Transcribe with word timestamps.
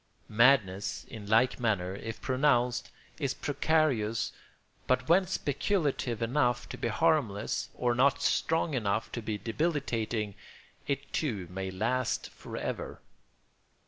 Madness, 0.29 1.03
in 1.09 1.27
like 1.27 1.59
manner, 1.59 1.93
if 1.95 2.19
pronounced, 2.21 2.89
is 3.19 3.35
precarious, 3.35 4.31
but 4.87 5.07
when 5.07 5.27
speculative 5.27 6.23
enough 6.23 6.67
to 6.69 6.75
be 6.75 6.87
harmless 6.87 7.69
or 7.75 7.93
not 7.93 8.19
strong 8.19 8.73
enough 8.73 9.11
to 9.11 9.21
be 9.21 9.37
debilitating, 9.37 10.33
it 10.87 11.13
too 11.13 11.45
may 11.51 11.69
last 11.69 12.31
for 12.31 12.57
ever. 12.57 12.99